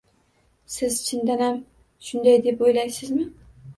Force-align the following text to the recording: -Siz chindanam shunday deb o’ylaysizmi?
-Siz 0.75 0.97
chindanam 1.09 1.61
shunday 2.07 2.41
deb 2.47 2.65
o’ylaysizmi? 2.69 3.29